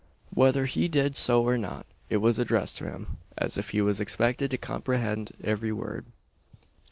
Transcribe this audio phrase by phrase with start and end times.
[0.33, 3.99] Whether he did so or not, it was addressed to him, as if he was
[3.99, 6.05] expected to comprehend every word.